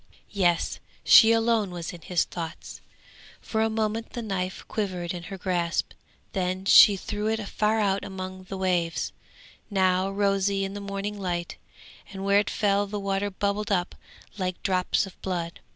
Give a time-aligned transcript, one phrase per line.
[0.31, 0.79] Yes!
[1.03, 2.81] she alone was in his thoughts!
[3.39, 5.91] For a moment the knife quivered in her grasp,
[6.33, 9.13] then she threw it far out among the waves,
[9.69, 11.57] now rosy in the morning light,
[12.11, 13.93] and where it fell the water bubbled up
[14.39, 15.59] like drops of blood.